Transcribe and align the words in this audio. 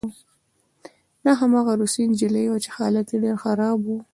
دا 1.23 1.31
هماغه 1.41 1.73
روسۍ 1.81 2.03
نجلۍ 2.11 2.45
وه 2.47 2.57
چې 2.63 2.69
حالت 2.77 3.07
یې 3.11 3.17
ډېر 3.23 3.35
خراب 3.43 3.79
و 3.83 3.87